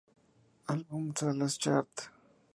Álbum 0.67 1.13
Salas 1.15 1.59
Chart 1.59 2.09